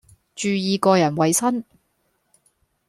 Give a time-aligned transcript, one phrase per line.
[0.33, 1.63] 注意個人衛生